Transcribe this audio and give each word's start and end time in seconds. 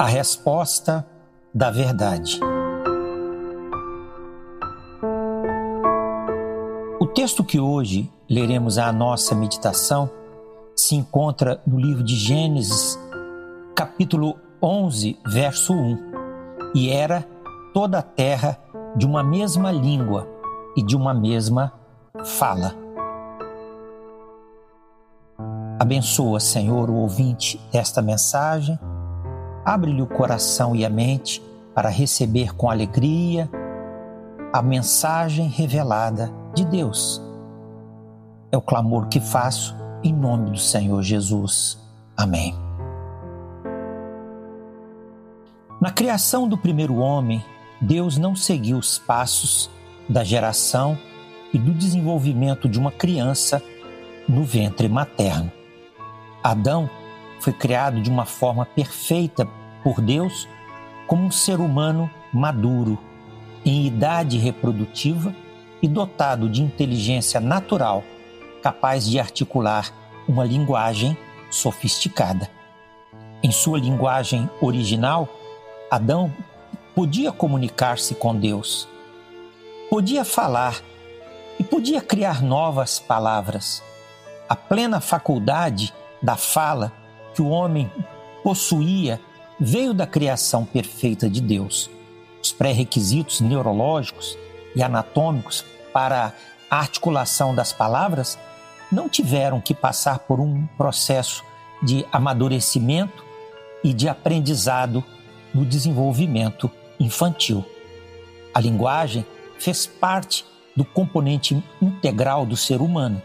A 0.00 0.06
resposta 0.06 1.06
da 1.52 1.70
verdade. 1.70 2.40
O 6.98 7.06
texto 7.06 7.44
que 7.44 7.60
hoje 7.60 8.10
leremos 8.26 8.78
à 8.78 8.90
nossa 8.94 9.34
meditação 9.34 10.08
se 10.74 10.94
encontra 10.94 11.60
no 11.66 11.78
livro 11.78 12.02
de 12.02 12.16
Gênesis, 12.16 12.98
capítulo 13.76 14.38
11, 14.62 15.18
verso 15.26 15.74
1. 15.74 15.98
E 16.74 16.88
era 16.88 17.28
toda 17.74 17.98
a 17.98 18.02
terra 18.02 18.58
de 18.96 19.04
uma 19.04 19.22
mesma 19.22 19.70
língua 19.70 20.26
e 20.78 20.82
de 20.82 20.96
uma 20.96 21.12
mesma 21.12 21.74
fala. 22.24 22.74
Abençoa, 25.78 26.40
Senhor, 26.40 26.88
o 26.88 26.94
ouvinte 26.94 27.60
desta 27.70 28.00
mensagem. 28.00 28.78
Abre-lhe 29.64 30.02
o 30.02 30.06
coração 30.06 30.74
e 30.74 30.84
a 30.84 30.90
mente 30.90 31.42
para 31.74 31.88
receber 31.88 32.54
com 32.54 32.70
alegria 32.70 33.50
a 34.52 34.62
mensagem 34.62 35.48
revelada 35.48 36.32
de 36.54 36.64
Deus. 36.64 37.22
É 38.50 38.56
o 38.56 38.62
clamor 38.62 39.08
que 39.08 39.20
faço 39.20 39.76
em 40.02 40.12
nome 40.12 40.50
do 40.50 40.58
Senhor 40.58 41.02
Jesus. 41.02 41.78
Amém. 42.16 42.54
Na 45.80 45.90
criação 45.90 46.48
do 46.48 46.58
primeiro 46.58 46.96
homem, 46.96 47.42
Deus 47.80 48.18
não 48.18 48.36
seguiu 48.36 48.76
os 48.76 48.98
passos 48.98 49.70
da 50.08 50.24
geração 50.24 50.98
e 51.54 51.58
do 51.58 51.72
desenvolvimento 51.72 52.68
de 52.68 52.78
uma 52.78 52.92
criança 52.92 53.62
no 54.28 54.44
ventre 54.44 54.88
materno. 54.88 55.50
Adão 56.42 56.90
foi 57.40 57.52
criado 57.52 58.00
de 58.00 58.10
uma 58.10 58.24
forma 58.24 58.64
perfeita 58.66 59.48
por 59.82 60.00
Deus 60.00 60.46
como 61.06 61.24
um 61.24 61.30
ser 61.30 61.58
humano 61.58 62.08
maduro, 62.32 62.98
em 63.64 63.86
idade 63.86 64.38
reprodutiva 64.38 65.34
e 65.82 65.88
dotado 65.88 66.48
de 66.48 66.62
inteligência 66.62 67.40
natural, 67.40 68.04
capaz 68.62 69.08
de 69.08 69.18
articular 69.18 69.90
uma 70.28 70.44
linguagem 70.44 71.16
sofisticada. 71.50 72.48
Em 73.42 73.50
sua 73.50 73.78
linguagem 73.78 74.48
original, 74.60 75.28
Adão 75.90 76.32
podia 76.94 77.32
comunicar-se 77.32 78.14
com 78.14 78.36
Deus, 78.36 78.86
podia 79.88 80.24
falar 80.24 80.80
e 81.58 81.64
podia 81.64 82.00
criar 82.00 82.42
novas 82.42 82.98
palavras. 82.98 83.82
A 84.48 84.54
plena 84.54 85.00
faculdade 85.00 85.92
da 86.22 86.36
fala 86.36 86.92
que 87.34 87.42
o 87.42 87.48
homem 87.48 87.90
possuía 88.42 89.20
veio 89.58 89.92
da 89.92 90.06
criação 90.06 90.64
perfeita 90.64 91.28
de 91.28 91.40
Deus. 91.40 91.90
Os 92.42 92.52
pré-requisitos 92.52 93.40
neurológicos 93.40 94.38
e 94.74 94.82
anatômicos 94.82 95.64
para 95.92 96.32
a 96.70 96.78
articulação 96.78 97.54
das 97.54 97.72
palavras 97.72 98.38
não 98.90 99.08
tiveram 99.08 99.60
que 99.60 99.74
passar 99.74 100.20
por 100.20 100.40
um 100.40 100.66
processo 100.78 101.44
de 101.82 102.06
amadurecimento 102.10 103.24
e 103.84 103.92
de 103.92 104.08
aprendizado 104.08 105.04
no 105.54 105.64
desenvolvimento 105.64 106.70
infantil. 106.98 107.64
A 108.52 108.60
linguagem 108.60 109.24
fez 109.58 109.86
parte 109.86 110.44
do 110.76 110.84
componente 110.84 111.62
integral 111.80 112.46
do 112.46 112.56
ser 112.56 112.80
humano. 112.80 113.20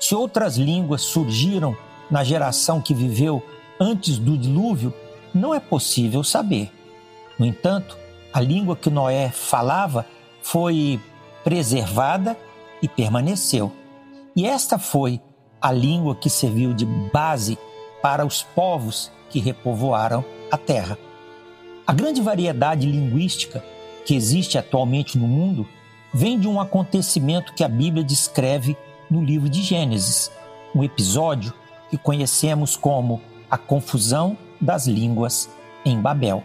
Se 0.00 0.14
outras 0.14 0.56
línguas 0.56 1.02
surgiram 1.02 1.76
na 2.14 2.22
geração 2.22 2.80
que 2.80 2.94
viveu 2.94 3.42
antes 3.80 4.18
do 4.18 4.38
dilúvio, 4.38 4.94
não 5.34 5.52
é 5.52 5.58
possível 5.58 6.22
saber. 6.22 6.70
No 7.36 7.44
entanto, 7.44 7.98
a 8.32 8.40
língua 8.40 8.76
que 8.76 8.88
Noé 8.88 9.30
falava 9.30 10.06
foi 10.40 11.00
preservada 11.42 12.38
e 12.80 12.86
permaneceu. 12.86 13.72
E 14.36 14.46
esta 14.46 14.78
foi 14.78 15.20
a 15.60 15.72
língua 15.72 16.14
que 16.14 16.30
serviu 16.30 16.72
de 16.72 16.86
base 16.86 17.58
para 18.00 18.24
os 18.24 18.44
povos 18.44 19.10
que 19.28 19.40
repovoaram 19.40 20.24
a 20.52 20.56
terra. 20.56 20.96
A 21.84 21.92
grande 21.92 22.22
variedade 22.22 22.86
linguística 22.86 23.60
que 24.06 24.14
existe 24.14 24.56
atualmente 24.56 25.18
no 25.18 25.26
mundo 25.26 25.66
vem 26.12 26.38
de 26.38 26.46
um 26.46 26.60
acontecimento 26.60 27.54
que 27.54 27.64
a 27.64 27.68
Bíblia 27.68 28.04
descreve 28.04 28.76
no 29.10 29.20
livro 29.20 29.48
de 29.48 29.62
Gênesis, 29.62 30.30
um 30.72 30.84
episódio 30.84 31.52
que 31.90 31.98
conhecemos 31.98 32.76
como 32.76 33.20
a 33.50 33.58
confusão 33.58 34.36
das 34.60 34.86
línguas 34.86 35.48
em 35.84 36.00
Babel. 36.00 36.42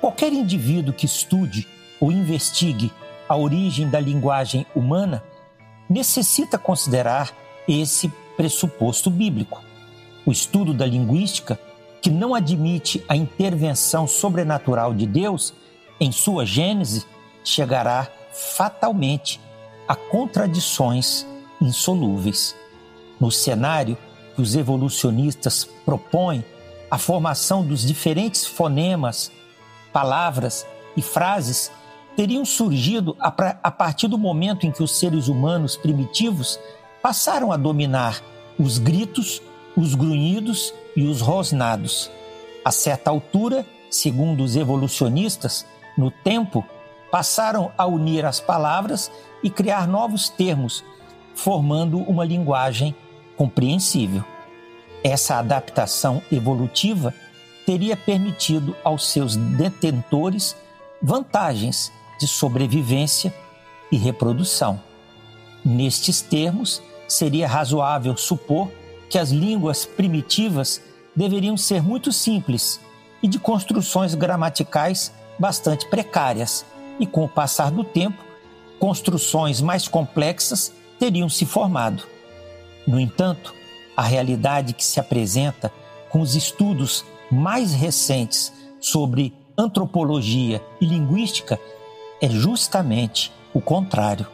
Qualquer 0.00 0.32
indivíduo 0.32 0.92
que 0.92 1.06
estude 1.06 1.66
ou 2.00 2.12
investigue 2.12 2.92
a 3.28 3.36
origem 3.36 3.88
da 3.88 3.98
linguagem 3.98 4.66
humana 4.74 5.22
necessita 5.88 6.58
considerar 6.58 7.32
esse 7.66 8.08
pressuposto 8.36 9.10
bíblico. 9.10 9.62
O 10.24 10.32
estudo 10.32 10.74
da 10.74 10.86
linguística, 10.86 11.58
que 12.00 12.10
não 12.10 12.34
admite 12.34 13.04
a 13.08 13.16
intervenção 13.16 14.06
sobrenatural 14.06 14.94
de 14.94 15.06
Deus 15.06 15.54
em 15.98 16.12
sua 16.12 16.44
gênese, 16.44 17.04
chegará 17.42 18.08
fatalmente 18.32 19.40
a 19.88 19.94
contradições 19.94 21.26
insolúveis. 21.60 22.54
No 23.18 23.30
cenário 23.30 23.96
que 24.36 24.42
os 24.42 24.54
evolucionistas 24.54 25.64
propõem 25.84 26.44
a 26.90 26.98
formação 26.98 27.64
dos 27.64 27.84
diferentes 27.84 28.46
fonemas, 28.46 29.32
palavras 29.92 30.66
e 30.94 31.02
frases 31.02 31.72
teriam 32.14 32.44
surgido 32.44 33.16
a 33.18 33.70
partir 33.70 34.08
do 34.08 34.18
momento 34.18 34.66
em 34.66 34.70
que 34.70 34.82
os 34.82 34.98
seres 34.98 35.28
humanos 35.28 35.76
primitivos 35.76 36.60
passaram 37.02 37.50
a 37.50 37.56
dominar 37.56 38.22
os 38.58 38.78
gritos, 38.78 39.42
os 39.76 39.94
grunhidos 39.94 40.72
e 40.94 41.02
os 41.04 41.20
rosnados. 41.20 42.10
A 42.64 42.70
certa 42.70 43.10
altura, 43.10 43.66
segundo 43.90 44.42
os 44.42 44.54
evolucionistas, 44.54 45.66
no 45.96 46.10
tempo, 46.10 46.64
passaram 47.10 47.72
a 47.76 47.86
unir 47.86 48.24
as 48.24 48.40
palavras 48.40 49.10
e 49.42 49.50
criar 49.50 49.86
novos 49.86 50.28
termos, 50.28 50.84
formando 51.34 51.98
uma 51.98 52.24
linguagem 52.24 52.94
compreensível. 53.36 54.24
Essa 55.04 55.36
adaptação 55.36 56.22
evolutiva 56.32 57.14
teria 57.64 57.96
permitido 57.96 58.76
aos 58.82 59.08
seus 59.08 59.36
detentores 59.36 60.56
vantagens 61.02 61.92
de 62.18 62.26
sobrevivência 62.26 63.34
e 63.90 63.96
reprodução. 63.96 64.80
Nestes 65.64 66.20
termos, 66.20 66.82
seria 67.08 67.46
razoável 67.46 68.16
supor 68.16 68.70
que 69.08 69.18
as 69.18 69.30
línguas 69.30 69.84
primitivas 69.84 70.80
deveriam 71.14 71.56
ser 71.56 71.82
muito 71.82 72.12
simples 72.12 72.80
e 73.22 73.28
de 73.28 73.38
construções 73.38 74.14
gramaticais 74.14 75.12
bastante 75.38 75.88
precárias, 75.88 76.64
e 76.98 77.06
com 77.06 77.24
o 77.24 77.28
passar 77.28 77.70
do 77.70 77.84
tempo, 77.84 78.24
construções 78.78 79.60
mais 79.60 79.86
complexas 79.86 80.72
teriam 80.98 81.28
se 81.28 81.44
formado. 81.44 82.04
No 82.86 83.00
entanto, 83.00 83.54
a 83.96 84.02
realidade 84.02 84.72
que 84.72 84.84
se 84.84 85.00
apresenta 85.00 85.72
com 86.08 86.20
os 86.20 86.34
estudos 86.34 87.04
mais 87.30 87.72
recentes 87.72 88.52
sobre 88.80 89.34
antropologia 89.58 90.62
e 90.80 90.86
linguística 90.86 91.58
é 92.20 92.28
justamente 92.28 93.32
o 93.52 93.60
contrário. 93.60 94.26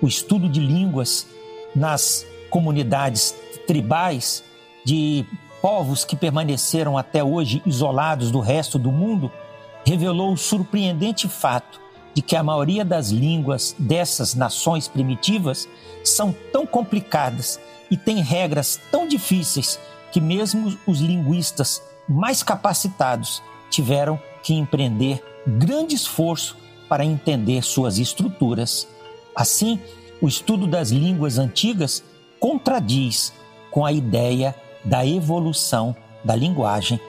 O 0.00 0.06
estudo 0.06 0.48
de 0.48 0.60
línguas 0.60 1.26
nas 1.74 2.26
comunidades 2.48 3.34
tribais 3.66 4.42
de 4.84 5.26
povos 5.60 6.04
que 6.04 6.16
permaneceram 6.16 6.96
até 6.96 7.22
hoje 7.22 7.62
isolados 7.66 8.30
do 8.30 8.40
resto 8.40 8.78
do 8.78 8.90
mundo 8.90 9.30
revelou 9.84 10.32
o 10.32 10.38
surpreendente 10.38 11.28
fato 11.28 11.80
de 12.14 12.22
que 12.22 12.34
a 12.34 12.42
maioria 12.42 12.84
das 12.84 13.10
línguas 13.10 13.74
dessas 13.78 14.34
nações 14.34 14.88
primitivas 14.88 15.68
são 16.02 16.34
tão 16.52 16.66
complicadas 16.66 17.60
e 17.90 17.96
têm 17.96 18.22
regras 18.22 18.80
tão 18.90 19.06
difíceis 19.06 19.78
que 20.12 20.20
mesmo 20.20 20.76
os 20.86 21.00
linguistas 21.00 21.82
mais 22.08 22.42
capacitados 22.42 23.42
tiveram 23.70 24.20
que 24.42 24.54
empreender 24.54 25.22
grande 25.46 25.94
esforço 25.94 26.56
para 26.88 27.04
entender 27.04 27.62
suas 27.62 27.98
estruturas. 27.98 28.86
Assim, 29.34 29.78
o 30.20 30.28
estudo 30.28 30.66
das 30.66 30.90
línguas 30.90 31.38
antigas 31.38 32.02
contradiz 32.38 33.32
com 33.70 33.84
a 33.84 33.92
ideia 33.92 34.54
da 34.84 35.06
evolução 35.06 35.94
da 36.24 36.34
linguagem. 36.34 37.00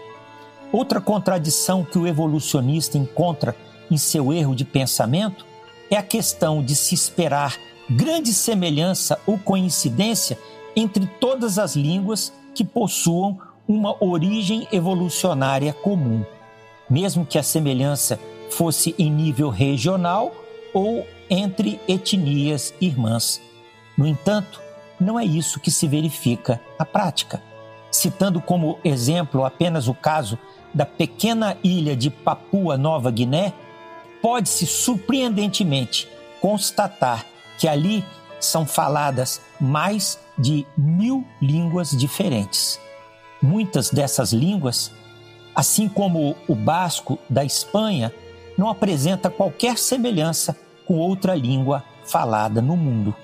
Outra 0.72 1.02
contradição 1.02 1.84
que 1.84 1.98
o 1.98 2.08
evolucionista 2.08 2.98
encontra 2.98 3.56
em 3.90 3.98
seu 3.98 4.32
erro 4.32 4.56
de 4.56 4.64
pensamento 4.64 5.46
é 5.90 5.98
a 5.98 6.04
questão 6.04 6.64
de 6.64 6.76
se 6.76 6.96
esperar 6.96 7.58
grande 7.90 8.34
semelhança 8.34 9.20
ou 9.26 9.38
coincidência 9.38 10.38
entre 10.76 11.06
todas 11.20 11.58
as 11.60 11.76
línguas 11.76 12.34
que 12.54 12.64
possuam 12.64 13.40
uma 13.68 13.96
origem 14.04 14.68
evolucionária 14.72 15.74
comum. 15.74 16.24
mesmo 16.90 17.26
que 17.26 17.38
a 17.38 17.44
semelhança 17.44 18.20
fosse 18.50 18.94
em 19.00 19.10
nível 19.10 19.50
regional 19.50 20.36
ou 20.74 21.08
entre 21.30 21.80
etnias 21.88 22.74
irmãs. 22.82 23.42
No 23.98 24.06
entanto, 24.06 24.60
não 25.00 25.18
é 25.18 25.24
isso 25.24 25.58
que 25.60 25.72
se 25.72 25.88
verifica 25.88 26.60
na 26.78 26.86
prática. 26.86 27.42
Citando 27.90 28.42
como 28.42 28.78
exemplo 28.84 29.46
apenas 29.46 29.88
o 29.88 29.94
caso 29.94 30.38
da 30.74 30.86
pequena 30.86 31.58
ilha 31.64 31.96
de 31.96 32.10
Papua 32.10 32.78
Nova 32.78 33.10
Guiné, 33.10 33.54
pode-se 34.22 34.68
surpreendentemente 34.68 36.10
constatar 36.42 37.26
que 37.58 37.68
ali 37.70 38.04
são 38.42 38.66
faladas 38.66 39.40
mais 39.60 40.20
de 40.38 40.66
mil 40.78 41.26
línguas 41.42 41.92
diferentes. 41.92 42.80
Muitas 43.42 43.90
dessas 43.90 44.34
línguas, 44.34 44.92
assim 45.56 45.88
como 45.88 46.36
o 46.48 46.56
basco 46.56 47.18
da 47.30 47.46
Espanha, 47.46 48.14
não 48.58 48.70
apresenta 48.70 49.30
qualquer 49.30 49.78
semelhança 49.78 50.58
com 50.86 50.98
outra 50.98 51.36
língua 51.36 51.84
falada 52.04 52.62
no 52.62 52.76
mundo. 52.76 53.16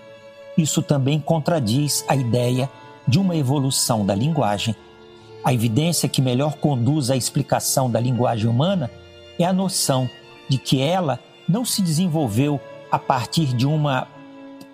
Isso 0.57 0.81
também 0.81 1.19
contradiz 1.19 2.03
a 2.07 2.15
ideia 2.15 2.69
de 3.07 3.19
uma 3.19 3.35
evolução 3.35 4.05
da 4.05 4.15
linguagem. 4.15 4.75
A 5.43 5.53
evidência 5.53 6.09
que 6.09 6.21
melhor 6.21 6.55
conduz 6.55 7.11
à 7.11 7.15
explicação 7.15 7.89
da 7.89 7.99
linguagem 7.99 8.49
humana 8.49 8.89
é 9.39 9.45
a 9.45 9.53
noção 9.53 10.09
de 10.49 10.57
que 10.57 10.81
ela 10.81 11.19
não 11.47 11.63
se 11.63 11.81
desenvolveu 11.81 12.59
a 12.91 12.97
partir 12.97 13.53
de 13.53 13.65
uma 13.65 14.07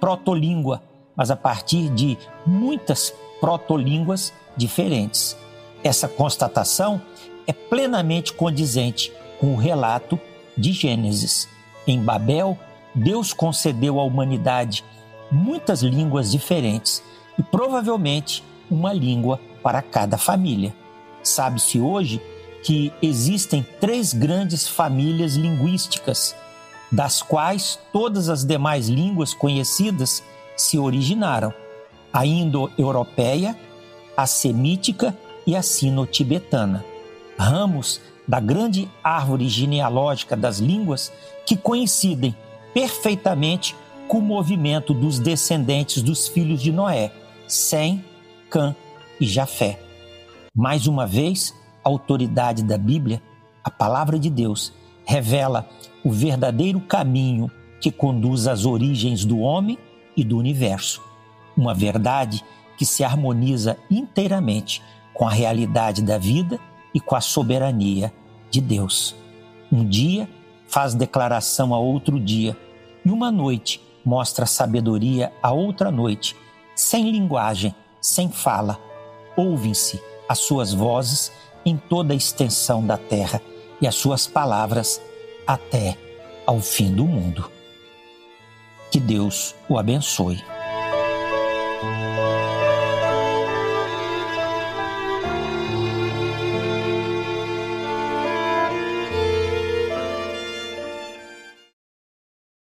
protolíngua, 0.04 0.84
mas 1.16 1.32
a 1.32 1.36
partir 1.38 1.88
de 1.88 2.18
muitas 2.46 3.16
protolínguas 3.40 4.34
diferentes. 4.58 5.38
Essa 5.82 6.10
constatação 6.10 7.02
é 7.48 7.54
plenamente 7.54 8.34
condizente 8.34 9.14
com 9.40 9.54
o 9.54 9.56
relato 9.56 10.20
de 10.58 10.74
Gênesis. 10.74 11.48
Em 11.88 12.02
Babel, 12.04 12.58
Deus 12.94 13.32
concedeu 13.32 13.98
à 13.98 14.04
humanidade 14.04 14.84
muitas 15.32 15.82
línguas 15.82 16.30
diferentes 16.30 17.02
e 17.40 17.42
provavelmente 17.42 18.44
uma 18.70 18.92
língua 18.92 19.40
para 19.64 19.82
cada 19.82 20.18
família. 20.18 20.76
Sabe-se 21.24 21.80
hoje 21.80 22.22
que 22.62 22.92
existem 23.02 23.66
três 23.80 24.12
grandes 24.12 24.68
famílias 24.68 25.36
linguísticas, 25.36 26.36
das 26.94 27.24
quais 27.24 27.80
todas 27.92 28.30
as 28.30 28.45
demais 28.45 28.88
línguas 28.88 29.34
conhecidas 29.34 30.24
se 30.56 30.78
originaram: 30.78 31.51
a 32.13 32.24
indo-europeia, 32.24 33.57
a 34.16 34.28
semítica 34.28 35.18
e 35.45 35.56
a 35.56 35.63
sino-tibetana. 35.63 36.86
Ramos 37.36 38.00
da 38.28 38.40
grande 38.40 38.88
árvore 39.04 39.50
genealógica 39.50 40.38
das 40.38 40.60
línguas 40.60 41.12
que 41.48 41.57
coincidem 41.57 42.36
perfeitamente 42.74 43.75
com 44.07 44.19
o 44.19 44.22
movimento 44.22 44.94
dos 44.94 45.18
descendentes 45.18 46.04
dos 46.04 46.28
filhos 46.28 46.62
de 46.62 46.72
Noé, 46.72 47.12
Sem, 47.48 48.06
Cã 48.51 48.75
e 49.19 49.25
Jafé. 49.25 49.80
Mais 50.56 50.86
uma 50.86 51.07
vez, 51.07 51.56
a 51.84 51.89
autoridade 51.89 52.63
da 52.63 52.78
Bíblia, 52.78 53.22
a 53.63 53.72
palavra 53.72 54.19
de 54.19 54.30
Deus, 54.30 54.72
revela 55.06 55.68
o 56.04 56.12
verdadeiro 56.12 56.80
caminho 56.80 57.50
que 57.80 57.92
conduz 57.92 58.48
às 58.48 58.66
origens 58.66 59.26
do 59.26 59.40
homem 59.40 59.78
e 60.16 60.24
do 60.24 60.38
universo. 60.38 61.02
Uma 61.56 61.74
verdade 61.74 62.44
que 62.78 62.86
se 62.86 63.04
harmoniza 63.04 63.78
inteiramente 63.90 64.82
com 65.14 65.28
a 65.28 65.32
realidade 65.32 66.02
da 66.02 66.18
vida 66.18 66.60
e 66.94 67.00
com 67.00 67.16
a 67.16 67.22
soberania 67.22 68.14
de 68.50 68.62
Deus. 68.62 69.16
Um 69.72 69.86
dia 69.86 70.30
faz 70.68 70.94
declaração 70.94 71.74
a 71.74 71.80
outro 71.80 72.20
dia, 72.20 72.58
e 73.06 73.12
uma 73.12 73.32
noite 73.32 73.82
mostra 74.04 74.46
sabedoria 74.46 75.32
a 75.42 75.52
outra 75.52 75.92
noite, 75.92 76.36
sem 76.76 77.12
linguagem, 77.12 77.76
sem 78.02 78.30
fala. 78.30 78.80
Ouvem-se 79.36 80.02
as 80.28 80.40
suas 80.40 80.74
vozes 80.74 81.32
em 81.66 81.78
toda 81.78 82.14
a 82.14 82.18
extensão 82.18 82.86
da 82.86 82.98
terra 82.98 83.42
e 83.84 83.88
as 83.88 83.96
suas 83.96 84.26
palavras 84.26 85.02
até 85.46 85.98
ao 86.46 86.62
fim 86.62 86.96
do 86.96 87.04
mundo. 87.04 87.52
Que 88.90 88.98
Deus 88.98 89.54
o 89.68 89.78
abençoe. 89.78 90.42